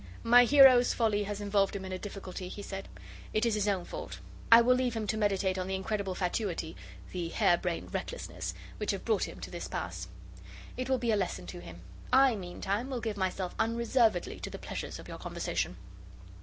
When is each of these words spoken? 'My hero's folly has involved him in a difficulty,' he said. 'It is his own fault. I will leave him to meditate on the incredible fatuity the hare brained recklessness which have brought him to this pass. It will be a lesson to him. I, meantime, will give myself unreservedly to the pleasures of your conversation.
'My 0.23 0.45
hero's 0.45 0.95
folly 0.95 1.25
has 1.25 1.39
involved 1.41 1.75
him 1.75 1.85
in 1.85 1.91
a 1.91 1.99
difficulty,' 1.99 2.47
he 2.49 2.63
said. 2.63 2.87
'It 3.33 3.45
is 3.45 3.53
his 3.53 3.67
own 3.67 3.85
fault. 3.85 4.17
I 4.51 4.59
will 4.59 4.73
leave 4.75 4.95
him 4.95 5.05
to 5.05 5.15
meditate 5.15 5.59
on 5.59 5.67
the 5.67 5.75
incredible 5.75 6.15
fatuity 6.15 6.75
the 7.11 7.29
hare 7.29 7.55
brained 7.55 7.93
recklessness 7.93 8.55
which 8.77 8.89
have 8.89 9.05
brought 9.05 9.25
him 9.27 9.39
to 9.41 9.51
this 9.51 9.67
pass. 9.67 10.07
It 10.75 10.89
will 10.89 10.97
be 10.97 11.11
a 11.11 11.15
lesson 11.15 11.45
to 11.45 11.61
him. 11.61 11.81
I, 12.11 12.35
meantime, 12.35 12.89
will 12.89 12.99
give 12.99 13.15
myself 13.15 13.53
unreservedly 13.59 14.39
to 14.39 14.49
the 14.49 14.57
pleasures 14.57 14.97
of 14.97 15.07
your 15.07 15.19
conversation. 15.19 15.77